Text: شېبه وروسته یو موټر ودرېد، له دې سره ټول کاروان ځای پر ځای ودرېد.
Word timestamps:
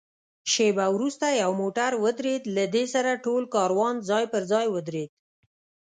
شېبه 0.51 0.85
وروسته 0.95 1.25
یو 1.41 1.51
موټر 1.61 1.91
ودرېد، 2.03 2.43
له 2.55 2.65
دې 2.73 2.83
سره 2.93 3.21
ټول 3.25 3.43
کاروان 3.55 3.95
ځای 4.09 4.23
پر 4.33 4.43
ځای 4.51 4.65
ودرېد. 4.71 5.09